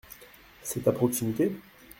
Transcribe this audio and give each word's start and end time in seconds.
C’est 0.63 0.87
à 0.87 0.91
proximité? 0.93 1.51